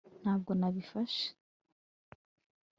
ntabwo 0.21 0.51
nabifashe 0.59 1.25